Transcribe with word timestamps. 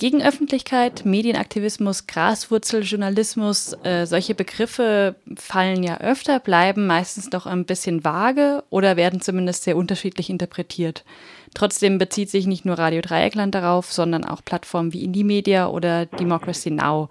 Gegenöffentlichkeit, 0.00 1.04
Medienaktivismus, 1.04 2.06
Graswurzeljournalismus, 2.06 3.74
äh, 3.82 4.06
solche 4.06 4.34
Begriffe 4.34 5.14
fallen 5.36 5.82
ja 5.82 6.00
öfter, 6.00 6.40
bleiben 6.40 6.86
meistens 6.86 7.28
doch 7.28 7.44
ein 7.44 7.66
bisschen 7.66 8.02
vage 8.02 8.64
oder 8.70 8.96
werden 8.96 9.20
zumindest 9.20 9.64
sehr 9.64 9.76
unterschiedlich 9.76 10.30
interpretiert. 10.30 11.04
Trotzdem 11.52 11.98
bezieht 11.98 12.30
sich 12.30 12.46
nicht 12.46 12.64
nur 12.64 12.78
Radio 12.78 13.02
Dreieckland 13.02 13.54
darauf, 13.54 13.92
sondern 13.92 14.24
auch 14.24 14.42
Plattformen 14.42 14.94
wie 14.94 15.04
Indie 15.04 15.22
Media 15.22 15.68
oder 15.68 16.06
Democracy 16.06 16.70
Now. 16.70 17.10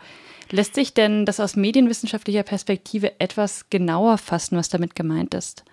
Lässt 0.49 0.73
sich 0.73 0.95
denn 0.95 1.27
das 1.27 1.39
aus 1.39 1.55
medienwissenschaftlicher 1.55 2.41
Perspektive 2.41 3.19
etwas 3.19 3.69
genauer 3.69 4.17
fassen, 4.17 4.57
was 4.57 4.67
damit 4.67 4.95
gemeint 4.95 5.35
ist? 5.35 5.63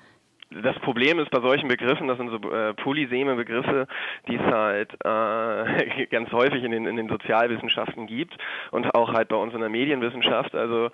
Das 0.50 0.78
Problem 0.80 1.18
ist 1.18 1.30
bei 1.30 1.40
solchen 1.40 1.68
Begriffen, 1.68 2.06
das 2.06 2.18
sind 2.18 2.30
so 2.30 2.50
äh, 2.50 2.72
polyseme 2.74 3.34
Begriffe, 3.34 3.86
die 4.28 4.36
es 4.36 4.42
halt 4.42 4.92
äh, 5.04 6.06
ganz 6.10 6.30
häufig 6.32 6.62
in 6.62 6.70
den, 6.70 6.86
in 6.86 6.96
den 6.96 7.08
Sozialwissenschaften 7.08 8.06
gibt 8.06 8.36
und 8.70 8.94
auch 8.94 9.12
halt 9.12 9.28
bei 9.28 9.36
uns 9.36 9.54
in 9.54 9.60
der 9.60 9.68
Medienwissenschaft. 9.68 10.54
Also 10.54 10.90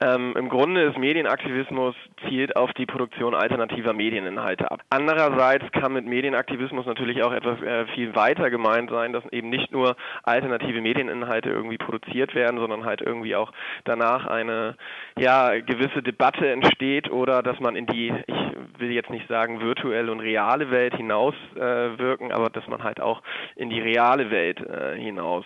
ähm, 0.00 0.34
im 0.36 0.48
Grunde 0.48 0.82
ist 0.82 0.98
Medienaktivismus 0.98 1.94
zielt 2.28 2.56
auf 2.56 2.72
die 2.72 2.86
Produktion 2.86 3.34
alternativer 3.34 3.92
Medieninhalte 3.92 4.70
ab. 4.70 4.80
Andererseits 4.90 5.70
kann 5.72 5.92
mit 5.92 6.06
Medienaktivismus 6.06 6.86
natürlich 6.86 7.22
auch 7.22 7.32
etwas 7.32 7.60
äh, 7.62 7.86
viel 7.94 8.16
weiter 8.16 8.50
gemeint 8.50 8.90
sein, 8.90 9.12
dass 9.12 9.24
eben 9.32 9.50
nicht 9.50 9.70
nur 9.70 9.96
alternative 10.22 10.80
Medieninhalte 10.80 11.50
irgendwie 11.50 11.78
produziert 11.78 12.34
werden, 12.34 12.58
sondern 12.58 12.84
halt 12.84 13.02
irgendwie 13.02 13.36
auch 13.36 13.52
danach 13.84 14.26
eine 14.26 14.76
ja 15.18 15.60
gewisse 15.60 16.02
Debatte 16.02 16.50
entsteht 16.50 17.10
oder 17.10 17.42
dass 17.42 17.60
man 17.60 17.76
in 17.76 17.86
die 17.86 18.12
ich 18.26 18.43
will 18.78 18.92
jetzt 18.92 19.10
nicht 19.10 19.28
sagen 19.28 19.60
virtuelle 19.60 20.10
und 20.10 20.20
reale 20.20 20.70
Welt 20.70 20.94
hinaus 20.96 21.34
äh, 21.56 21.90
aber 22.32 22.50
dass 22.50 22.66
man 22.68 22.82
halt 22.82 23.00
auch 23.00 23.22
in 23.56 23.70
die 23.70 23.80
reale 23.80 24.30
Welt 24.30 24.60
äh, 24.60 24.96
hinaus 24.96 25.44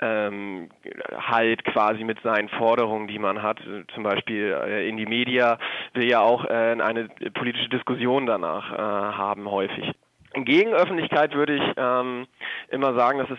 ähm, 0.00 0.70
halt 1.14 1.64
quasi 1.64 2.04
mit 2.04 2.20
seinen 2.22 2.48
Forderungen, 2.48 3.06
die 3.06 3.18
man 3.18 3.42
hat. 3.42 3.60
Zum 3.94 4.02
Beispiel 4.02 4.56
äh, 4.64 4.88
in 4.88 4.96
die 4.96 5.06
Media 5.06 5.58
will 5.92 6.08
ja 6.08 6.20
auch 6.20 6.44
äh, 6.44 6.76
eine 6.80 7.08
politische 7.34 7.68
Diskussion 7.68 8.26
danach 8.26 8.72
äh, 8.72 8.76
haben 8.78 9.50
häufig. 9.50 9.92
In 10.32 10.44
Gegenöffentlichkeit 10.44 11.34
würde 11.34 11.56
ich 11.56 11.62
ähm, 11.76 12.26
immer 12.70 12.94
sagen, 12.94 13.18
dass 13.18 13.30
es 13.30 13.38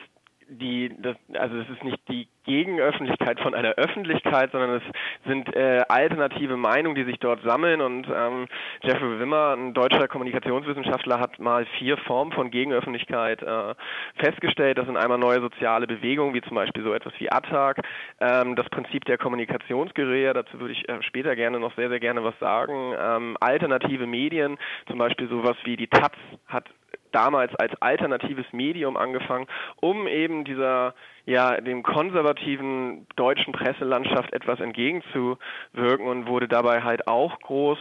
die, 0.52 0.92
das, 1.02 1.16
also 1.34 1.58
es 1.58 1.70
ist 1.70 1.84
nicht 1.84 2.00
die 2.10 2.28
Gegenöffentlichkeit 2.44 3.40
von 3.40 3.54
einer 3.54 3.74
Öffentlichkeit, 3.74 4.52
sondern 4.52 4.82
es 4.82 4.84
sind 5.26 5.56
äh, 5.56 5.84
alternative 5.88 6.58
Meinungen, 6.58 6.96
die 6.96 7.04
sich 7.06 7.20
dort 7.20 7.42
sammeln. 7.44 7.82
Und 7.82 8.08
ähm, 8.14 8.48
Jeffrey 8.82 9.20
Wimmer, 9.20 9.56
ein 9.56 9.74
deutscher 9.74 10.08
Kommunikationswissenschaftler, 10.08 11.20
hat 11.20 11.40
mal 11.40 11.66
vier 11.78 11.98
Formen 11.98 12.32
von 12.34 12.52
Gegenöffentlichkeit 12.52 13.42
äh, 13.42 13.76
festgestellt. 14.16 14.78
Das 14.78 14.88
sind 14.88 14.98
einmal 14.98 15.18
neue 15.18 15.40
soziale 15.40 15.88
Bewegungen, 15.88 16.34
wie 16.34 16.42
zum 16.42 16.56
Beispiel 16.56 16.84
so 16.84 16.94
etwas 16.94 17.14
wie 17.20 17.32
ATTAC, 17.32 17.82
ähm, 18.20 18.56
das 18.56 18.70
Prinzip 18.70 19.06
der 19.06 19.18
Kommunikationsgeräte, 19.18 20.34
dazu 20.34 20.60
würde 20.60 20.74
ich 20.74 20.88
äh, 20.90 21.02
später 21.04 21.36
gerne 21.36 21.60
noch 21.60 21.76
sehr, 21.76 21.90
sehr 21.90 22.00
gerne 22.00 22.24
was 22.24 22.38
sagen. 22.40 22.94
Ähm, 23.00 23.38
alternative 23.40 24.08
Medien, 24.08 24.58
zum 24.88 24.98
Beispiel 24.98 25.30
sowas 25.30 25.56
wie 25.64 25.78
die 25.78 25.88
Taz 25.88 26.14
hat 26.48 26.66
damals 27.12 27.54
als 27.56 27.74
alternatives 27.82 28.46
Medium 28.52 28.98
angefangen, 28.98 29.48
um 29.80 30.08
eben 30.08 30.44
dieser 30.44 30.94
ja 31.26 31.60
dem 31.62 31.84
konservativen 31.84 33.08
deutschen 33.16 33.54
Presselandschaft 33.54 34.34
etwas 34.34 34.60
entgegenzuwirken 34.60 36.08
und 36.08 36.28
wurde 36.28 36.48
dabei 36.48 36.82
halt 36.82 37.08
auch 37.08 37.40
groß. 37.42 37.78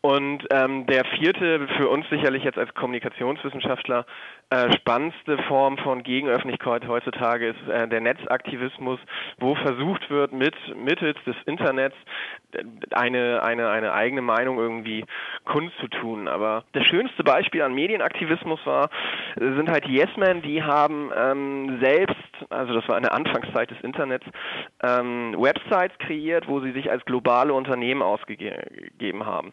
Und 0.00 0.46
ähm, 0.50 0.86
der 0.86 1.04
vierte, 1.04 1.66
für 1.76 1.88
uns 1.88 2.08
sicherlich 2.10 2.44
jetzt 2.44 2.58
als 2.58 2.72
Kommunikationswissenschaftler 2.74 4.06
äh, 4.50 4.70
spannendste 4.76 5.38
Form 5.44 5.78
von 5.78 6.02
Gegenöffentlichkeit 6.02 6.86
heutzutage 6.86 7.48
ist 7.48 7.68
äh, 7.68 7.88
der 7.88 8.00
Netzaktivismus, 8.00 9.00
wo 9.38 9.54
versucht 9.54 10.10
wird, 10.10 10.32
mit 10.32 10.54
mittels 10.76 11.16
des 11.24 11.36
Internets 11.46 11.96
äh, 12.52 12.62
eine, 12.90 13.42
eine, 13.42 13.70
eine 13.70 13.92
eigene 13.94 14.20
Meinung 14.22 14.58
irgendwie 14.58 15.06
kundzutun. 15.44 16.28
Aber 16.28 16.64
das 16.72 16.84
schönste 16.84 17.24
Beispiel 17.24 17.62
an 17.62 17.74
Medienaktivismus 17.74 18.60
war, 18.66 18.71
sind 19.38 19.70
halt 19.70 19.86
Yes-Men, 19.86 20.42
die 20.42 20.62
haben 20.62 21.10
ähm, 21.16 21.78
selbst, 21.82 22.16
also 22.50 22.74
das 22.74 22.88
war 22.88 22.96
eine 22.96 23.12
Anfangszeit 23.12 23.70
des 23.70 23.80
Internets, 23.80 24.26
ähm, 24.82 25.34
Websites 25.38 25.96
kreiert, 25.98 26.48
wo 26.48 26.60
sie 26.60 26.72
sich 26.72 26.90
als 26.90 27.04
globale 27.04 27.52
Unternehmen 27.52 28.02
ausgegeben 28.02 29.26
haben. 29.26 29.52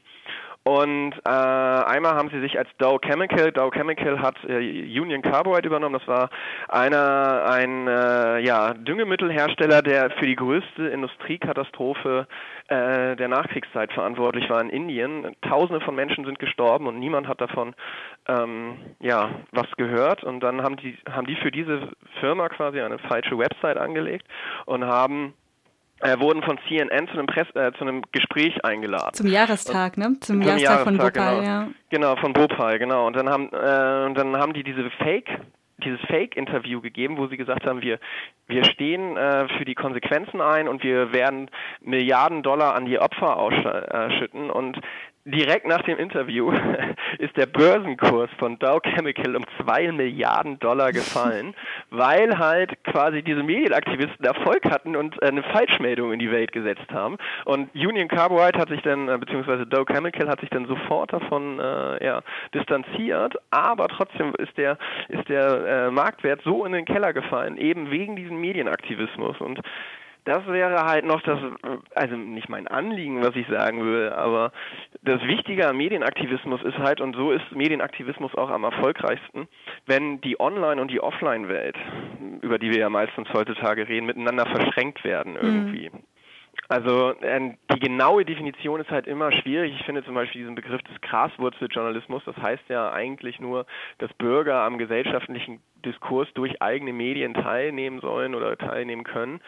Und 0.63 1.13
äh, 1.25 1.29
einmal 1.29 2.15
haben 2.15 2.29
sie 2.29 2.41
sich 2.41 2.59
als 2.59 2.69
Dow 2.77 2.99
Chemical, 2.99 3.51
Dow 3.51 3.71
Chemical 3.71 4.21
hat 4.21 4.35
äh, 4.43 4.99
Union 4.99 5.21
Carbide 5.21 5.65
übernommen, 5.65 5.97
das 5.97 6.07
war 6.07 6.29
einer, 6.67 7.45
ein 7.49 7.87
äh, 7.87 8.39
ja, 8.41 8.73
Düngemittelhersteller, 8.73 9.81
der 9.81 10.11
für 10.11 10.25
die 10.25 10.35
größte 10.35 10.89
Industriekatastrophe 10.89 12.27
äh, 12.67 13.15
der 13.15 13.29
Nachkriegszeit 13.29 13.93
verantwortlich 13.93 14.49
war 14.49 14.61
in 14.61 14.69
Indien. 14.69 15.35
Tausende 15.41 15.83
von 15.83 15.95
Menschen 15.95 16.25
sind 16.25 16.39
gestorben 16.39 16.87
und 16.87 16.99
niemand 16.99 17.27
hat 17.27 17.39
davon 17.41 17.73
ähm, 18.29 18.77
ja, 18.99 19.31
was 19.51 19.67
gehört. 19.77 20.23
Und 20.23 20.41
dann 20.41 20.61
haben 20.61 20.77
die, 20.77 20.97
haben 21.09 21.27
die 21.27 21.35
für 21.35 21.51
diese 21.51 21.89
Firma 22.19 22.49
quasi 22.49 22.79
eine 22.79 22.99
falsche 22.99 23.37
Website 23.37 23.77
angelegt 23.77 24.25
und 24.65 24.85
haben 24.85 25.33
äh, 26.01 26.17
wurden 26.19 26.43
von 26.43 26.57
CNN 26.67 27.07
zu 27.07 27.13
einem, 27.13 27.25
Press, 27.25 27.47
äh, 27.55 27.73
zu 27.73 27.81
einem 27.81 28.03
Gespräch 28.11 28.63
eingeladen. 28.63 29.13
Zum 29.13 29.27
Jahrestag, 29.27 29.97
ne? 29.97 30.15
Zum, 30.21 30.21
zum 30.21 30.41
Jahrestag, 30.41 30.61
Jahrestag, 30.61 30.87
von 30.87 30.97
Bhopal, 30.97 31.35
genau. 31.39 31.47
ja. 31.47 31.67
Genau, 31.89 32.15
von 32.15 32.33
Bhopal, 32.33 32.79
genau. 32.79 33.07
Und 33.07 33.15
dann 33.15 33.29
haben, 33.29 33.47
äh, 33.47 34.13
dann 34.13 34.37
haben 34.37 34.53
die 34.53 34.63
diese 34.63 34.89
Fake 34.91 35.29
dieses 35.83 36.01
Fake-Interview 36.07 36.81
gegeben, 36.81 37.17
wo 37.17 37.27
sie 37.27 37.37
gesagt 37.37 37.65
haben, 37.65 37.81
wir, 37.81 37.99
wir 38.47 38.65
stehen 38.65 39.17
äh, 39.17 39.47
für 39.57 39.65
die 39.65 39.75
Konsequenzen 39.75 40.41
ein 40.41 40.67
und 40.67 40.83
wir 40.83 41.13
werden 41.13 41.49
Milliarden 41.81 42.43
Dollar 42.43 42.75
an 42.75 42.85
die 42.85 42.99
Opfer 42.99 43.37
ausschütten. 43.37 44.49
Und 44.49 44.79
direkt 45.25 45.67
nach 45.67 45.81
dem 45.83 45.97
Interview 45.97 46.51
ist 47.19 47.35
der 47.37 47.45
Börsenkurs 47.45 48.29
von 48.37 48.57
Dow 48.59 48.79
Chemical 48.79 49.35
um 49.35 49.43
zwei 49.59 49.91
Milliarden 49.91 50.59
Dollar 50.59 50.91
gefallen, 50.91 51.55
weil 51.89 52.37
halt 52.37 52.83
quasi 52.83 53.21
diese 53.21 53.43
Medienaktivisten 53.43 54.25
Erfolg 54.25 54.65
hatten 54.65 54.95
und 54.95 55.21
eine 55.21 55.43
Falschmeldung 55.43 56.13
in 56.13 56.19
die 56.19 56.31
Welt 56.31 56.51
gesetzt 56.51 56.91
haben. 56.91 57.17
Und 57.45 57.73
Union 57.75 58.07
Carbide 58.07 58.57
hat 58.57 58.69
sich 58.69 58.81
dann, 58.81 59.09
äh, 59.09 59.17
beziehungsweise 59.17 59.65
Dow 59.65 59.85
Chemical 59.85 60.29
hat 60.29 60.39
sich 60.41 60.49
dann 60.49 60.67
sofort 60.67 61.13
davon 61.13 61.59
äh, 61.59 62.05
ja, 62.05 62.21
distanziert, 62.53 63.35
aber 63.51 63.87
trotzdem 63.87 64.33
ist 64.37 64.57
der, 64.57 64.77
ist 65.09 65.27
der 65.29 65.87
äh, 65.87 65.91
Marktwert 65.91 66.41
so 66.43 66.65
in 66.65 66.71
den 66.71 66.85
Keller 66.85 67.13
gefallen, 67.13 67.57
eben 67.57 67.91
wegen 67.91 68.15
diesem 68.15 68.39
Medienaktivismus. 68.39 69.39
Und 69.39 69.59
das 70.29 70.45
wäre 70.47 70.85
halt 70.85 71.05
noch 71.05 71.21
das, 71.21 71.39
also 71.95 72.15
nicht 72.15 72.49
mein 72.49 72.67
Anliegen, 72.67 73.23
was 73.23 73.35
ich 73.35 73.47
sagen 73.47 73.83
will, 73.83 74.09
aber 74.09 74.51
das 75.01 75.21
Wichtige 75.23 75.67
am 75.67 75.77
Medienaktivismus 75.77 76.61
ist 76.63 76.77
halt, 76.77 77.01
und 77.01 77.15
so 77.15 77.31
ist 77.31 77.51
Medienaktivismus 77.51 78.35
auch 78.35 78.49
am 78.49 78.63
erfolgreichsten, 78.63 79.47
wenn 79.87 80.21
die 80.21 80.39
Online- 80.39 80.81
und 80.81 80.91
die 80.91 81.01
Offline-Welt, 81.01 81.75
über 82.41 82.59
die 82.59 82.69
wir 82.69 82.79
ja 82.79 82.89
meistens 82.89 83.27
heutzutage 83.33 83.87
reden, 83.87 84.05
miteinander 84.05 84.45
verschränkt 84.45 85.03
werden 85.03 85.35
irgendwie. 85.35 85.89
Mhm. 85.89 86.03
Also 86.67 87.13
äh, 87.21 87.55
die 87.73 87.79
genaue 87.79 88.25
Definition 88.25 88.79
ist 88.79 88.91
halt 88.91 89.07
immer 89.07 89.31
schwierig. 89.31 89.73
Ich 89.79 89.85
finde 89.85 90.03
zum 90.03 90.13
Beispiel 90.13 90.41
diesen 90.41 90.55
Begriff 90.55 90.81
des 90.83 91.01
Graswurzeljournalismus, 91.01 92.23
das 92.25 92.37
heißt 92.37 92.63
ja 92.69 92.91
eigentlich 92.91 93.39
nur, 93.39 93.65
dass 93.97 94.13
Bürger 94.13 94.61
am 94.61 94.77
gesellschaftlichen 94.77 95.61
Diskurs 95.85 96.27
durch 96.33 96.61
eigene 96.61 96.93
Medien 96.93 97.33
teilnehmen 97.33 98.01
sollen 98.01 98.35
oder 98.35 98.57
teilnehmen 98.57 99.03
können. 99.03 99.39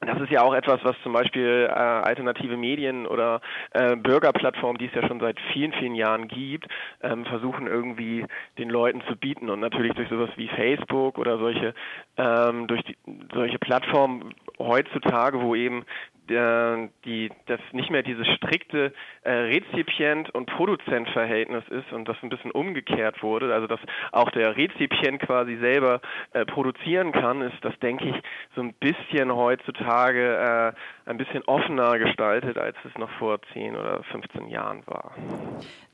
Das 0.00 0.18
ist 0.18 0.30
ja 0.30 0.40
auch 0.42 0.54
etwas, 0.54 0.80
was 0.82 0.96
zum 1.02 1.12
Beispiel 1.12 1.68
äh, 1.68 1.72
alternative 1.72 2.56
Medien 2.56 3.06
oder 3.06 3.42
äh, 3.72 3.96
Bürgerplattformen, 3.96 4.78
die 4.78 4.86
es 4.86 4.94
ja 4.94 5.06
schon 5.06 5.20
seit 5.20 5.38
vielen, 5.52 5.72
vielen 5.74 5.94
Jahren 5.94 6.26
gibt, 6.26 6.66
ähm, 7.02 7.26
versuchen 7.26 7.66
irgendwie 7.66 8.24
den 8.56 8.70
Leuten 8.70 9.02
zu 9.08 9.16
bieten. 9.16 9.50
Und 9.50 9.60
natürlich 9.60 9.92
durch 9.92 10.08
sowas 10.08 10.30
wie 10.36 10.48
Facebook 10.48 11.18
oder 11.18 11.38
solche, 11.38 11.74
ähm, 12.16 12.66
durch 12.66 12.82
die, 12.84 12.96
solche 13.34 13.58
Plattformen 13.58 14.34
heutzutage, 14.58 15.42
wo 15.42 15.54
eben 15.54 15.84
der, 16.30 16.88
die, 17.04 17.30
dass 17.46 17.60
nicht 17.72 17.90
mehr 17.90 18.02
dieses 18.02 18.26
strikte 18.28 18.92
äh, 19.22 19.30
Rezipient- 19.30 20.30
und 20.30 20.46
Produzentverhältnis 20.46 21.64
ist 21.68 21.92
und 21.92 22.08
das 22.08 22.16
ein 22.22 22.30
bisschen 22.30 22.52
umgekehrt 22.52 23.22
wurde, 23.22 23.52
also 23.52 23.66
dass 23.66 23.80
auch 24.12 24.30
der 24.30 24.56
Rezipient 24.56 25.20
quasi 25.20 25.56
selber 25.56 26.00
äh, 26.32 26.46
produzieren 26.46 27.12
kann, 27.12 27.42
ist 27.42 27.62
das, 27.62 27.78
denke 27.80 28.08
ich, 28.08 28.16
so 28.54 28.62
ein 28.62 28.72
bisschen 28.74 29.34
heutzutage 29.34 30.74
äh, 31.06 31.10
ein 31.10 31.18
bisschen 31.18 31.42
offener 31.44 31.98
gestaltet, 31.98 32.56
als 32.56 32.76
es 32.84 32.96
noch 32.96 33.10
vor 33.18 33.40
10 33.52 33.76
oder 33.76 34.02
15 34.04 34.48
Jahren 34.48 34.86
war. 34.86 35.12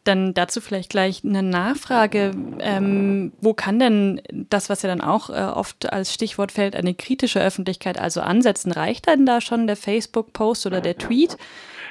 Dann 0.07 0.35
dazu 0.35 0.61
vielleicht 0.61 0.91
gleich 0.91 1.23
eine 1.25 1.43
Nachfrage. 1.43 2.33
Ähm, 2.61 3.33
wo 3.41 3.55
kann 3.55 3.79
denn 3.79 4.23
das, 4.31 4.69
was 4.69 4.83
ja 4.83 4.89
dann 4.89 5.01
auch 5.01 5.31
äh, 5.31 5.35
oft 5.35 5.93
als 5.93 6.15
Stichwort 6.15 6.53
fällt, 6.53 6.77
eine 6.77 6.95
kritische 6.95 7.41
Öffentlichkeit 7.41 7.99
also 7.99 8.21
ansetzen? 8.21 8.73
Reicht 8.73 9.09
denn 9.09 9.27
da 9.27 9.41
schon 9.41 9.67
der 9.67 9.77
Facebook-Post 9.77 10.67
oder 10.67 10.81
der 10.81 10.97
Tweet? 10.97 11.37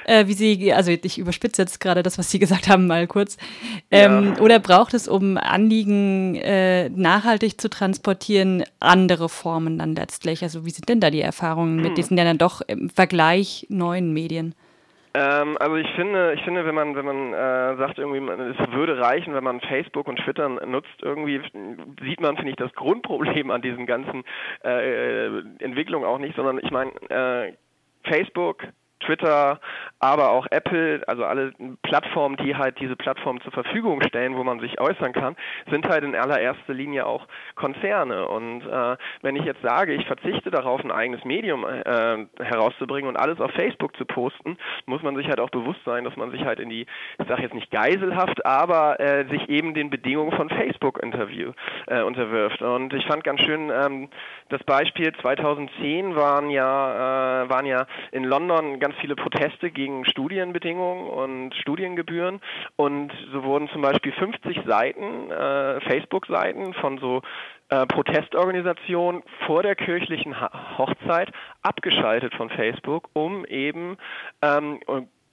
äh, 0.06 0.26
wie 0.26 0.34
Sie, 0.34 0.72
also 0.72 0.90
ich 0.90 1.18
überspitze 1.18 1.62
jetzt 1.62 1.80
gerade 1.80 2.02
das, 2.02 2.16
was 2.18 2.30
Sie 2.30 2.38
gesagt 2.46 2.68
haben, 2.68 2.86
mal 2.86 3.06
kurz. 3.06 3.36
Ähm, 3.90 4.34
ja. 4.36 4.40
Oder 4.42 4.58
braucht 4.58 4.94
es, 4.94 5.08
um 5.08 5.36
Anliegen 5.36 6.36
äh, 6.36 6.88
nachhaltig 6.90 7.60
zu 7.60 7.68
transportieren, 7.68 8.64
andere 8.80 9.28
Formen 9.28 9.78
dann 9.78 9.94
letztlich? 9.94 10.42
Also 10.42 10.64
wie 10.64 10.70
sind 10.70 10.88
denn 10.88 11.00
da 11.00 11.10
die 11.10 11.20
Erfahrungen 11.20 11.76
mit 11.76 11.88
hm. 11.88 11.94
diesen 11.96 12.18
ja 12.18 12.24
dann 12.24 12.38
doch 12.38 12.62
im 12.62 12.88
Vergleich 12.88 13.66
neuen 13.68 14.12
Medien? 14.12 14.54
Ähm, 15.18 15.56
also 15.58 15.76
ich 15.76 15.90
finde, 15.92 16.34
ich 16.34 16.42
finde, 16.42 16.66
wenn 16.66 16.74
man, 16.74 16.94
wenn 16.94 17.06
man 17.06 17.32
äh, 17.32 17.76
sagt, 17.78 17.98
irgendwie, 17.98 18.18
es 18.18 18.72
würde 18.72 18.98
reichen, 18.98 19.32
wenn 19.32 19.44
man 19.44 19.62
Facebook 19.62 20.08
und 20.08 20.18
Twitter 20.18 20.46
nutzt, 20.66 21.00
irgendwie 21.00 21.40
sieht 22.02 22.20
man, 22.20 22.36
finde 22.36 22.50
ich, 22.50 22.56
das 22.56 22.70
Grundproblem 22.74 23.50
an 23.50 23.62
diesen 23.62 23.86
ganzen 23.86 24.24
äh, 24.62 25.38
Entwicklungen 25.58 26.06
auch 26.06 26.18
nicht, 26.18 26.36
sondern 26.36 26.58
ich 26.62 26.70
meine, 26.70 26.90
äh, 27.08 27.54
Facebook, 28.02 28.64
Twitter, 29.06 29.60
aber 29.98 30.30
auch 30.30 30.46
Apple, 30.50 31.02
also 31.06 31.24
alle 31.24 31.52
Plattformen, 31.82 32.36
die 32.36 32.56
halt 32.56 32.78
diese 32.80 32.96
Plattformen 32.96 33.40
zur 33.40 33.52
Verfügung 33.52 34.02
stellen, 34.02 34.36
wo 34.36 34.44
man 34.44 34.60
sich 34.60 34.80
äußern 34.80 35.12
kann, 35.12 35.36
sind 35.70 35.88
halt 35.88 36.04
in 36.04 36.14
allererster 36.14 36.74
Linie 36.74 37.06
auch 37.06 37.26
Konzerne. 37.54 38.28
Und 38.28 38.62
äh, 38.66 38.96
wenn 39.22 39.36
ich 39.36 39.44
jetzt 39.44 39.62
sage, 39.62 39.94
ich 39.94 40.06
verzichte 40.06 40.50
darauf, 40.50 40.84
ein 40.84 40.90
eigenes 40.90 41.24
Medium 41.24 41.64
äh, 41.64 42.26
herauszubringen 42.42 43.08
und 43.08 43.16
alles 43.16 43.40
auf 43.40 43.50
Facebook 43.52 43.96
zu 43.96 44.04
posten, 44.04 44.58
muss 44.86 45.02
man 45.02 45.16
sich 45.16 45.28
halt 45.28 45.40
auch 45.40 45.50
bewusst 45.50 45.80
sein, 45.84 46.04
dass 46.04 46.16
man 46.16 46.30
sich 46.30 46.44
halt 46.44 46.60
in 46.60 46.68
die, 46.68 46.86
ich 47.18 47.28
sage 47.28 47.42
jetzt 47.42 47.54
nicht 47.54 47.70
geiselhaft, 47.70 48.44
aber 48.44 49.00
äh, 49.00 49.26
sich 49.28 49.48
eben 49.48 49.74
den 49.74 49.90
Bedingungen 49.90 50.32
von 50.32 50.50
Facebook-Interview 50.50 51.52
äh, 51.86 52.02
unterwirft. 52.02 52.60
Und 52.62 52.92
ich 52.92 53.06
fand 53.06 53.24
ganz 53.24 53.40
schön 53.40 53.70
ähm, 53.70 54.08
das 54.48 54.62
Beispiel 54.64 55.12
2010 55.20 56.14
waren 56.14 56.50
ja 56.50 57.44
äh, 57.44 57.48
waren 57.48 57.66
ja 57.66 57.86
in 58.12 58.24
London 58.24 58.78
ganz 58.78 58.95
viele 59.00 59.16
Proteste 59.16 59.70
gegen 59.70 60.04
Studienbedingungen 60.04 61.08
und 61.08 61.54
Studiengebühren. 61.54 62.40
Und 62.76 63.12
so 63.32 63.44
wurden 63.44 63.68
zum 63.68 63.82
Beispiel 63.82 64.12
50 64.12 64.60
Seiten, 64.66 65.30
äh, 65.30 65.80
Facebook-Seiten 65.80 66.74
von 66.74 66.98
so 66.98 67.22
äh, 67.68 67.86
Protestorganisationen 67.86 69.22
vor 69.46 69.62
der 69.62 69.74
kirchlichen 69.74 70.34
Hochzeit 70.78 71.32
abgeschaltet 71.62 72.34
von 72.34 72.50
Facebook, 72.50 73.10
um 73.12 73.44
eben 73.44 73.96
ähm, 74.42 74.80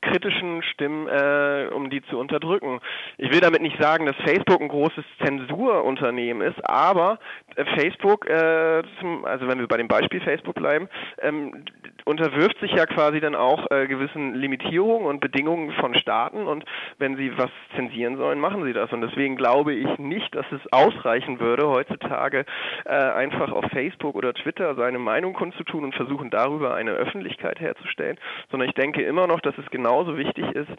kritischen 0.04 0.64
Stimmen, 0.64 1.08
äh, 1.08 1.68
um 1.74 1.90
die 1.90 2.02
zu 2.04 2.18
unterdrücken. 2.18 2.80
Ich 3.18 3.32
will 3.32 3.40
damit 3.40 3.62
nicht 3.62 3.82
sagen, 3.82 4.06
dass 4.06 4.16
Facebook 4.26 4.62
ein 4.62 4.68
großes 4.68 5.04
Zensurunternehmen 5.24 6.48
ist, 6.48 6.60
aber 6.70 7.20
äh, 7.56 7.66
Facebook, 7.78 8.28
äh, 8.30 8.84
zum, 9.00 9.26
also 9.26 9.48
wenn 9.48 9.60
wir 9.60 9.68
bei 9.68 9.78
dem 9.78 9.88
Beispiel 9.88 10.22
Facebook 10.22 10.56
bleiben, 10.56 10.90
ähm, 11.22 11.66
unterwirft 12.06 12.60
sich 12.60 12.72
ja 12.72 12.86
quasi 12.86 13.20
dann 13.20 13.36
auch 13.36 13.70
äh, 13.72 13.88
gewissen 13.88 14.36
Limitierungen 14.36 15.08
und 15.08 15.20
Bedingungen 15.20 15.72
von 15.80 15.96
Staaten 15.96 16.46
und 16.46 16.66
wenn 16.98 17.16
sie 17.16 17.38
was 17.38 17.50
zensieren 17.76 18.18
sollen, 18.18 18.40
machen 18.40 18.64
sie 18.64 18.74
das. 18.74 18.92
Und 18.92 19.02
deswegen 19.02 19.36
glaube 19.36 19.74
ich 19.74 19.98
nicht, 19.98 20.34
dass 20.36 20.46
es 20.52 20.62
ausreichen 20.72 21.40
würde, 21.40 21.68
heutzutage 21.70 22.46
äh, 22.86 22.90
einfach 22.94 23.52
auf 23.52 23.66
Facebook 23.72 24.16
oder 24.16 24.34
Twitter 24.34 24.76
seine 24.76 25.00
Meinung 25.00 25.34
kundzutun 25.34 25.86
und 25.86 25.96
versuchen 25.96 26.30
darüber 26.30 26.76
eine 26.76 26.92
Öffentlichkeit 26.92 27.60
herzustellen, 27.60 28.18
sondern 28.52 28.68
ich 28.70 28.76
denke 28.76 29.02
immer 29.02 29.28
noch, 29.28 29.40
dass 29.40 29.58
es 29.58 29.70
genauso 29.94 30.18
wichtig 30.18 30.46
ist, 30.56 30.72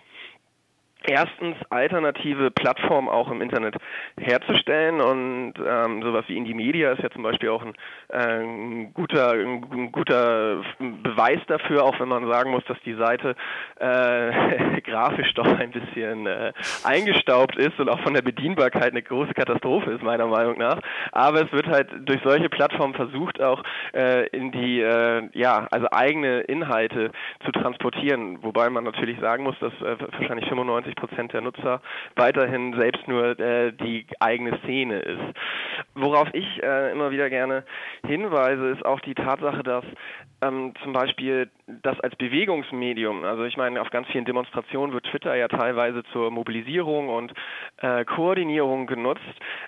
erstens 1.06 1.56
alternative 1.70 2.50
Plattformen 2.50 3.08
auch 3.08 3.30
im 3.30 3.40
Internet 3.40 3.76
herzustellen 4.18 5.00
und 5.00 5.54
ähm, 5.66 6.02
sowas 6.02 6.24
wie 6.28 6.36
Indie 6.36 6.54
Media 6.54 6.92
ist 6.92 7.02
ja 7.02 7.10
zum 7.10 7.22
Beispiel 7.22 7.50
auch 7.50 7.62
ein, 7.62 7.74
äh, 8.08 8.42
ein 8.42 8.94
guter 8.94 9.32
ein, 9.32 9.92
guter 9.92 10.62
Beweis 10.78 11.40
dafür, 11.46 11.84
auch 11.84 11.98
wenn 12.00 12.08
man 12.08 12.26
sagen 12.28 12.50
muss, 12.50 12.64
dass 12.64 12.78
die 12.84 12.94
Seite 12.94 13.36
äh, 13.78 14.80
grafisch 14.84 15.32
doch 15.34 15.46
ein 15.46 15.70
bisschen 15.70 16.26
äh, 16.26 16.52
eingestaubt 16.84 17.56
ist 17.56 17.78
und 17.78 17.88
auch 17.88 18.00
von 18.00 18.14
der 18.14 18.22
Bedienbarkeit 18.22 18.92
eine 18.92 19.02
große 19.02 19.34
Katastrophe 19.34 19.92
ist 19.92 20.02
meiner 20.02 20.26
Meinung 20.26 20.58
nach. 20.58 20.80
Aber 21.12 21.42
es 21.42 21.52
wird 21.52 21.66
halt 21.66 21.88
durch 22.04 22.20
solche 22.24 22.48
Plattformen 22.48 22.94
versucht 22.94 23.40
auch 23.40 23.62
äh, 23.94 24.26
in 24.28 24.52
die 24.52 24.80
äh, 24.80 25.28
ja 25.32 25.66
also 25.70 25.86
eigene 25.90 26.40
Inhalte 26.42 27.10
zu 27.44 27.52
transportieren, 27.52 28.42
wobei 28.42 28.70
man 28.70 28.84
natürlich 28.84 29.18
sagen 29.20 29.44
muss, 29.44 29.58
dass 29.60 29.72
äh, 29.80 29.96
wahrscheinlich 30.18 30.48
95 30.48 30.93
90 30.94 30.96
Prozent 30.96 31.32
der 31.32 31.40
Nutzer 31.40 31.80
weiterhin 32.16 32.74
selbst 32.74 33.06
nur 33.08 33.38
äh, 33.38 33.72
die 33.72 34.06
eigene 34.20 34.58
Szene 34.60 35.00
ist. 35.00 35.22
Worauf 35.94 36.28
ich 36.32 36.62
äh, 36.62 36.92
immer 36.92 37.10
wieder 37.10 37.30
gerne 37.30 37.64
hinweise, 38.06 38.70
ist 38.70 38.84
auch 38.84 39.00
die 39.00 39.14
Tatsache, 39.14 39.62
dass 39.62 39.84
ähm, 40.42 40.74
zum 40.82 40.92
Beispiel 40.92 41.50
das 41.82 41.98
als 42.00 42.14
Bewegungsmedium, 42.16 43.24
also 43.24 43.44
ich 43.44 43.56
meine, 43.56 43.80
auf 43.80 43.90
ganz 43.90 44.08
vielen 44.08 44.24
Demonstrationen 44.24 44.92
wird 44.92 45.06
Twitter 45.06 45.34
ja 45.34 45.48
teilweise 45.48 46.02
zur 46.12 46.30
Mobilisierung 46.30 47.08
und 47.08 47.32
äh, 47.78 48.04
Koordinierung 48.04 48.86
genutzt. 48.86 49.22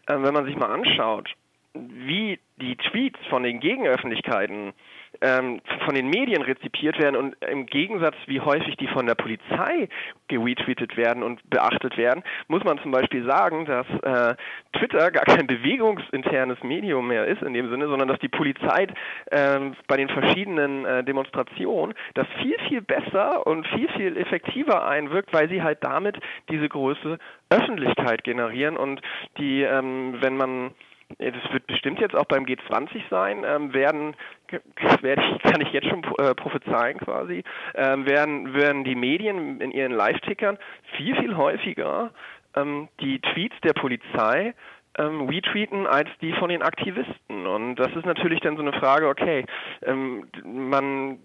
Ähm, 0.08 0.24
wenn 0.24 0.34
man 0.34 0.44
sich 0.44 0.56
mal 0.56 0.72
anschaut, 0.72 1.30
wie 1.74 2.38
die 2.60 2.76
Tweets 2.76 3.18
von 3.28 3.42
den 3.42 3.60
Gegenöffentlichkeiten 3.60 4.72
ähm, 5.20 5.60
von 5.84 5.94
den 5.94 6.08
Medien 6.08 6.42
rezipiert 6.42 6.98
werden 6.98 7.16
und 7.16 7.36
im 7.44 7.66
Gegensatz, 7.66 8.16
wie 8.26 8.40
häufig 8.40 8.76
die 8.76 8.88
von 8.88 9.06
der 9.06 9.14
Polizei 9.14 9.88
geretweetet 10.28 10.96
werden 10.96 11.22
und 11.22 11.48
beachtet 11.48 11.96
werden, 11.96 12.22
muss 12.48 12.64
man 12.64 12.78
zum 12.80 12.90
Beispiel 12.90 13.24
sagen, 13.24 13.64
dass 13.66 13.86
äh, 14.02 14.34
Twitter 14.78 15.10
gar 15.10 15.24
kein 15.24 15.46
bewegungsinternes 15.46 16.62
Medium 16.62 17.08
mehr 17.08 17.26
ist 17.26 17.42
in 17.42 17.54
dem 17.54 17.70
Sinne, 17.70 17.88
sondern 17.88 18.08
dass 18.08 18.18
die 18.20 18.28
Polizei 18.28 18.86
äh, 19.26 19.60
bei 19.86 19.96
den 19.96 20.08
verschiedenen 20.08 20.84
äh, 20.84 21.04
Demonstrationen 21.04 21.94
das 22.14 22.26
viel, 22.42 22.56
viel 22.68 22.82
besser 22.82 23.46
und 23.46 23.66
viel, 23.68 23.88
viel 23.96 24.16
effektiver 24.16 24.86
einwirkt, 24.86 25.32
weil 25.32 25.48
sie 25.48 25.62
halt 25.62 25.78
damit 25.82 26.18
diese 26.50 26.68
große 26.68 27.18
Öffentlichkeit 27.50 28.24
generieren 28.24 28.76
und 28.76 29.00
die, 29.38 29.62
ähm, 29.62 30.16
wenn 30.20 30.36
man 30.36 30.72
das 31.18 31.52
wird 31.52 31.66
bestimmt 31.66 32.00
jetzt 32.00 32.14
auch 32.14 32.24
beim 32.24 32.44
G20 32.44 33.02
sein, 33.10 33.44
ähm, 33.46 33.72
werden, 33.72 34.14
werde 35.00 35.22
ich, 35.22 35.42
kann 35.42 35.60
ich 35.60 35.72
jetzt 35.72 35.88
schon 35.88 36.04
äh, 36.18 36.34
prophezeien 36.34 36.98
quasi, 36.98 37.42
ähm, 37.74 38.06
werden, 38.06 38.54
werden 38.54 38.84
die 38.84 38.94
Medien 38.94 39.60
in 39.60 39.70
ihren 39.70 39.92
Live-Tickern 39.92 40.58
viel, 40.96 41.16
viel 41.16 41.36
häufiger 41.36 42.12
ähm, 42.54 42.88
die 43.00 43.20
Tweets 43.20 43.56
der 43.62 43.72
Polizei 43.72 44.54
ähm, 44.98 45.28
retweeten 45.28 45.86
als 45.86 46.08
die 46.20 46.32
von 46.32 46.48
den 46.48 46.62
Aktivisten. 46.62 47.46
Und 47.46 47.76
das 47.76 47.94
ist 47.94 48.06
natürlich 48.06 48.40
dann 48.40 48.56
so 48.56 48.62
eine 48.62 48.72
Frage, 48.72 49.08
okay, 49.08 49.44
ähm, 49.82 50.26
man 50.44 51.18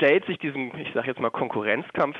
stellt 0.00 0.24
sich 0.24 0.38
diesen, 0.38 0.72
ich 0.78 0.90
sage 0.94 1.08
jetzt 1.08 1.20
mal, 1.20 1.30
Konkurrenzkampf 1.30 2.16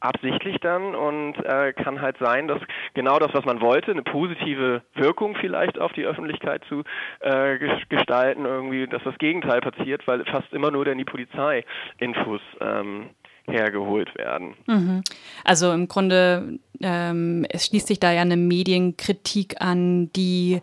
absichtlich 0.00 0.58
dann 0.60 0.94
und 0.94 1.34
äh, 1.44 1.72
kann 1.72 2.02
halt 2.02 2.18
sein, 2.18 2.46
dass 2.46 2.60
genau 2.92 3.18
das, 3.18 3.32
was 3.32 3.46
man 3.46 3.62
wollte, 3.62 3.90
eine 3.90 4.02
positive 4.02 4.82
Wirkung 4.94 5.34
vielleicht 5.36 5.78
auf 5.78 5.92
die 5.94 6.04
Öffentlichkeit 6.04 6.62
zu 6.68 6.82
äh, 7.20 7.58
gestalten, 7.88 8.44
irgendwie, 8.44 8.86
dass 8.86 9.02
das 9.04 9.16
Gegenteil 9.16 9.62
passiert, 9.62 10.06
weil 10.06 10.24
fast 10.26 10.52
immer 10.52 10.70
nur 10.70 10.84
dann 10.84 10.98
die 10.98 11.06
Polizei 11.06 11.64
Infos 11.98 12.42
ähm, 12.60 13.08
hergeholt 13.46 14.14
werden. 14.16 14.54
Mhm. 14.66 15.02
Also 15.44 15.72
im 15.72 15.88
Grunde 15.88 16.58
ähm, 16.82 17.46
es 17.48 17.66
schließt 17.66 17.86
sich 17.86 18.00
da 18.00 18.12
ja 18.12 18.22
eine 18.22 18.36
Medienkritik 18.36 19.60
an, 19.60 20.12
die 20.12 20.60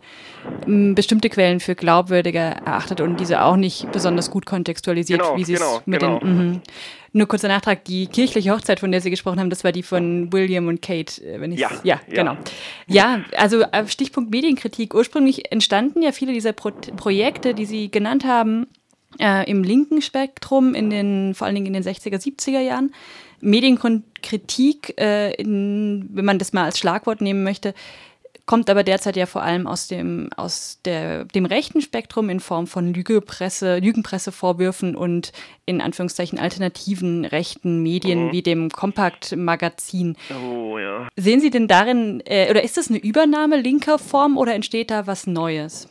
m, 0.66 0.94
bestimmte 0.94 1.30
Quellen 1.30 1.60
für 1.60 1.74
glaubwürdiger 1.74 2.40
erachtet 2.40 3.00
und 3.00 3.18
diese 3.20 3.42
auch 3.42 3.56
nicht 3.56 3.90
besonders 3.92 4.30
gut 4.30 4.46
kontextualisiert, 4.46 5.20
genau, 5.20 5.36
wie 5.36 5.44
sie 5.44 5.54
genau, 5.54 5.78
es 5.78 5.86
mit 5.86 6.00
genau. 6.00 6.18
den. 6.18 6.52
Mh. 6.52 6.60
Nur 7.12 7.26
kurzer 7.26 7.48
Nachtrag, 7.48 7.84
die 7.86 8.06
kirchliche 8.06 8.52
Hochzeit, 8.52 8.78
von 8.78 8.92
der 8.92 9.00
Sie 9.00 9.10
gesprochen 9.10 9.40
haben, 9.40 9.50
das 9.50 9.64
war 9.64 9.72
die 9.72 9.82
von 9.82 10.32
William 10.32 10.68
und 10.68 10.80
Kate, 10.80 11.20
äh, 11.24 11.40
wenn 11.40 11.50
ich 11.50 11.58
ja, 11.58 11.70
ja, 11.82 12.00
ja, 12.06 12.14
genau. 12.14 12.36
Ja, 12.86 13.24
also 13.36 13.62
äh, 13.62 13.86
Stichpunkt 13.88 14.30
Medienkritik. 14.30 14.94
Ursprünglich 14.94 15.50
entstanden 15.50 16.02
ja 16.02 16.12
viele 16.12 16.32
dieser 16.32 16.52
Pro 16.52 16.70
Projekte, 16.70 17.54
die 17.54 17.64
Sie 17.64 17.90
genannt 17.90 18.24
haben, 18.24 18.66
äh, 19.18 19.48
im 19.50 19.64
linken 19.64 20.02
Spektrum, 20.02 20.74
in 20.74 20.90
den, 20.90 21.34
vor 21.34 21.46
allen 21.46 21.54
Dingen 21.54 21.66
in 21.66 21.72
den 21.72 21.82
60er, 21.82 22.16
70er 22.16 22.60
Jahren. 22.60 22.92
Medienkritik, 23.40 25.00
äh, 25.00 25.32
in, 25.34 26.08
wenn 26.12 26.24
man 26.24 26.38
das 26.38 26.52
mal 26.52 26.64
als 26.64 26.78
Schlagwort 26.78 27.20
nehmen 27.20 27.42
möchte, 27.42 27.74
kommt 28.50 28.68
aber 28.68 28.82
derzeit 28.82 29.14
ja 29.14 29.26
vor 29.26 29.44
allem 29.44 29.68
aus 29.68 29.86
dem, 29.86 30.28
aus 30.36 30.80
der, 30.84 31.24
dem 31.24 31.46
rechten 31.46 31.80
Spektrum 31.80 32.28
in 32.28 32.40
Form 32.40 32.66
von 32.66 32.92
Lügepresse, 32.92 33.78
Lügenpressevorwürfen 33.78 34.96
und 34.96 35.30
in 35.66 35.80
Anführungszeichen 35.80 36.36
alternativen 36.36 37.24
rechten 37.24 37.80
Medien 37.80 38.26
mhm. 38.26 38.32
wie 38.32 38.42
dem 38.42 38.70
Kompakt-Magazin. 38.70 40.16
Oh, 40.44 40.78
ja. 40.78 41.06
Sehen 41.16 41.40
Sie 41.40 41.50
denn 41.50 41.68
darin, 41.68 42.24
äh, 42.24 42.50
oder 42.50 42.64
ist 42.64 42.76
das 42.76 42.88
eine 42.88 42.98
Übernahme 42.98 43.56
linker 43.56 44.00
Form 44.00 44.36
oder 44.36 44.52
entsteht 44.52 44.90
da 44.90 45.06
was 45.06 45.28
Neues? 45.28 45.88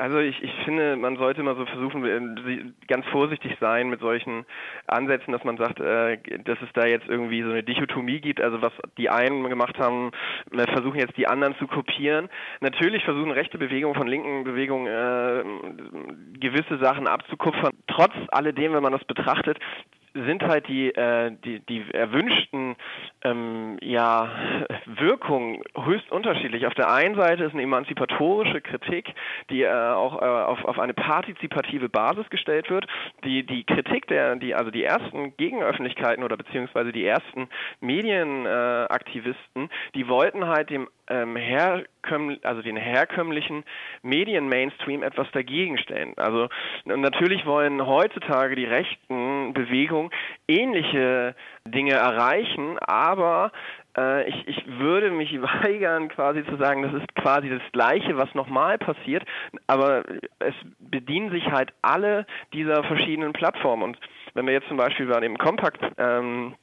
Also 0.00 0.18
ich, 0.18 0.42
ich 0.42 0.52
finde, 0.64 0.96
man 0.96 1.18
sollte 1.18 1.42
mal 1.42 1.56
so 1.56 1.66
versuchen, 1.66 2.04
äh, 2.06 2.64
ganz 2.88 3.04
vorsichtig 3.08 3.58
sein 3.60 3.90
mit 3.90 4.00
solchen 4.00 4.46
Ansätzen, 4.86 5.30
dass 5.30 5.44
man 5.44 5.58
sagt, 5.58 5.78
äh, 5.78 6.16
dass 6.42 6.56
es 6.62 6.70
da 6.72 6.86
jetzt 6.86 7.06
irgendwie 7.06 7.42
so 7.42 7.50
eine 7.50 7.62
Dichotomie 7.62 8.18
gibt, 8.20 8.40
also 8.40 8.62
was 8.62 8.72
die 8.96 9.10
einen 9.10 9.46
gemacht 9.50 9.78
haben, 9.78 10.10
versuchen 10.72 10.98
jetzt 10.98 11.18
die 11.18 11.26
anderen 11.26 11.54
zu 11.56 11.66
kopieren. 11.66 12.30
Natürlich 12.60 13.04
versuchen 13.04 13.30
rechte 13.30 13.58
Bewegungen 13.58 13.94
von 13.94 14.08
linken 14.08 14.44
Bewegungen 14.44 14.86
äh, 14.86 16.38
gewisse 16.38 16.78
Sachen 16.78 17.06
abzukupfern. 17.06 17.72
Trotz 17.86 18.14
alledem, 18.28 18.72
wenn 18.72 18.82
man 18.82 18.92
das 18.92 19.04
betrachtet, 19.04 19.58
sind 20.14 20.42
halt 20.42 20.68
die, 20.68 20.88
äh, 20.94 21.32
die, 21.44 21.60
die 21.60 21.84
erwünschten 21.92 22.76
ähm, 23.22 23.78
ja, 23.82 24.30
Wirkungen 24.86 25.62
höchst 25.84 26.10
unterschiedlich. 26.10 26.66
Auf 26.66 26.74
der 26.74 26.92
einen 26.92 27.14
Seite 27.14 27.44
ist 27.44 27.52
eine 27.52 27.62
emanzipatorische 27.62 28.60
Kritik, 28.60 29.12
die 29.50 29.62
äh, 29.62 29.70
auch 29.70 30.20
äh, 30.20 30.24
auf, 30.24 30.64
auf 30.64 30.78
eine 30.78 30.94
partizipative 30.94 31.88
Basis 31.88 32.28
gestellt 32.30 32.70
wird. 32.70 32.86
Die, 33.24 33.44
die 33.44 33.64
Kritik 33.64 34.06
der, 34.08 34.36
die, 34.36 34.54
also 34.54 34.70
die 34.70 34.84
ersten 34.84 35.36
Gegenöffentlichkeiten 35.36 36.24
oder 36.24 36.36
beziehungsweise 36.36 36.92
die 36.92 37.04
ersten 37.04 37.48
Medienaktivisten, 37.80 39.70
die 39.94 40.08
wollten 40.08 40.46
halt 40.46 40.70
dem 40.70 40.88
ähm, 41.10 41.36
also 42.42 42.62
den 42.62 42.76
herkömmlichen 42.76 43.64
Medien-Mainstream 44.02 45.02
etwas 45.02 45.30
dagegen 45.32 45.76
stellen. 45.78 46.14
Also 46.16 46.48
natürlich 46.84 47.44
wollen 47.44 47.86
heutzutage 47.86 48.56
die 48.56 48.64
rechten 48.64 49.52
Bewegungen 49.52 50.10
ähnliche 50.48 51.34
Dinge 51.66 51.92
erreichen, 51.92 52.78
aber 52.78 53.52
äh, 53.96 54.28
ich, 54.28 54.48
ich 54.48 54.78
würde 54.78 55.10
mich 55.10 55.32
weigern, 55.42 56.08
quasi 56.08 56.44
zu 56.44 56.56
sagen, 56.56 56.82
das 56.82 56.94
ist 56.94 57.14
quasi 57.14 57.48
das 57.48 57.62
Gleiche, 57.72 58.16
was 58.16 58.34
nochmal 58.34 58.78
passiert, 58.78 59.24
aber 59.66 60.04
es 60.38 60.54
bedienen 60.78 61.30
sich 61.30 61.50
halt 61.50 61.72
alle 61.82 62.26
dieser 62.52 62.84
verschiedenen 62.84 63.32
Plattformen. 63.32 63.82
Und 63.82 63.98
wenn 64.34 64.46
wir 64.46 64.54
jetzt 64.54 64.68
zum 64.68 64.76
Beispiel 64.76 65.06
bei 65.06 65.20
dem 65.20 65.36
Kompakt 65.38 65.80
ähm, 65.98 66.54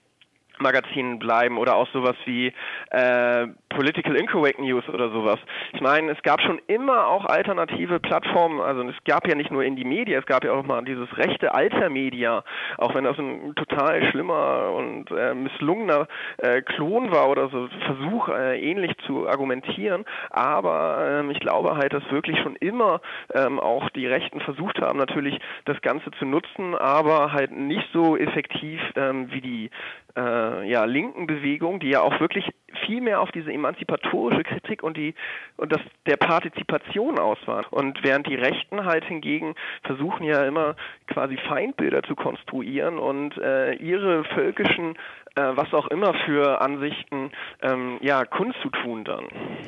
Magazinen 0.60 1.20
bleiben 1.20 1.58
oder 1.58 1.76
auch 1.76 1.88
sowas 1.92 2.16
wie 2.26 2.54
äh, 2.90 3.48
Political 3.70 4.16
Incorrect 4.16 4.60
News 4.60 4.88
oder 4.90 5.10
sowas. 5.10 5.40
Ich 5.74 5.82
meine, 5.82 6.12
es 6.12 6.22
gab 6.24 6.42
schon 6.42 6.60
immer 6.68 7.08
auch 7.08 7.26
alternative 7.26 8.00
Plattformen, 8.00 8.62
also 8.62 8.82
es 8.84 8.96
gab 9.06 9.28
ja 9.28 9.36
nicht 9.36 9.52
nur 9.52 9.64
Indie 9.64 9.84
Media, 9.84 10.20
es 10.20 10.26
gab 10.26 10.44
ja 10.44 10.54
auch 10.54 10.66
mal 10.66 10.84
dieses 10.84 11.16
rechte 11.18 11.54
Altermedia, 11.54 12.44
auch 12.78 12.96
wenn 12.96 13.04
das 13.04 13.18
ein 13.18 13.54
total 13.56 14.04
schlimmer 14.12 14.72
und 14.74 15.12
äh, 15.12 15.34
misslungener 15.34 16.08
äh, 16.38 16.62
Klon 16.62 17.12
war 17.12 17.30
oder 17.30 17.50
so 17.50 17.68
Versuch 17.86 18.30
äh, 18.30 18.60
ähnlich 18.60 18.96
zu 19.06 19.28
argumentieren, 19.28 20.06
aber 20.30 21.20
ähm, 21.20 21.32
ich 21.32 21.40
glaube 21.40 21.76
halt, 21.78 21.94
dass 21.94 22.10
wirklich 22.12 22.40
schon 22.40 22.56
immer 22.56 23.02
ähm, 23.34 23.60
auch 23.60 23.90
die 23.92 24.08
Rechten 24.08 24.40
versucht 24.42 24.80
haben, 24.80 24.98
natürlich 24.98 25.40
das 25.66 25.82
Ganze 25.82 26.12
zu 26.12 26.26
nutzen, 26.26 26.76
aber 26.76 27.32
halt 27.34 27.52
nicht 27.52 27.88
so 27.94 28.18
effektiv 28.18 28.82
ähm, 28.96 29.32
wie 29.32 29.42
die 29.42 29.70
äh, 30.18 30.70
ja, 30.70 30.86
linken 30.86 31.28
Bewegung, 31.28 31.80
die 31.80 31.90
ja 31.90 32.02
auch 32.02 32.20
wirklich 32.20 32.50
viel 32.86 33.02
mehr 33.02 33.22
auf 33.22 33.32
diese 33.32 33.52
emanzipatorische 33.52 34.44
Kritik 34.44 34.84
und 34.84 34.98
die 34.98 35.14
und 35.58 35.72
das 35.72 35.82
der 36.06 36.18
Partizipation 36.18 37.20
aus 37.20 37.38
waren. 37.46 37.66
Und 37.72 38.04
während 38.04 38.28
die 38.28 38.36
Rechten 38.36 38.86
halt 38.86 39.06
hingegen 39.06 39.56
versuchen 39.84 40.24
ja 40.24 40.46
immer 40.46 40.76
quasi 41.08 41.38
Feindbilder 41.38 42.04
zu 42.04 42.16
konstruieren 42.16 42.98
und 42.98 43.38
äh, 43.38 43.74
ihre 43.74 44.24
völkischen, 44.26 44.96
äh, 45.36 45.52
was 45.56 45.74
auch 45.74 45.88
immer 45.88 46.14
für 46.26 46.62
Ansichten, 46.62 47.32
ähm, 47.62 47.98
ja, 48.02 48.26
kundzutun 48.26 49.04
dann. 49.06 49.26